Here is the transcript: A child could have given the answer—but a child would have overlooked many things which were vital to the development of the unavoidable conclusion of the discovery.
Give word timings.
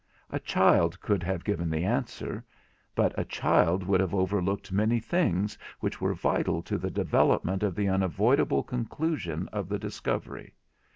A 0.31 0.39
child 0.39 0.99
could 0.99 1.21
have 1.21 1.43
given 1.43 1.69
the 1.69 1.85
answer—but 1.85 3.19
a 3.19 3.23
child 3.23 3.83
would 3.83 3.99
have 3.99 4.15
overlooked 4.15 4.71
many 4.71 4.99
things 4.99 5.59
which 5.79 6.01
were 6.01 6.15
vital 6.15 6.63
to 6.63 6.79
the 6.79 6.89
development 6.89 7.61
of 7.61 7.75
the 7.75 7.87
unavoidable 7.87 8.63
conclusion 8.63 9.47
of 9.53 9.69
the 9.69 9.77
discovery. 9.77 10.55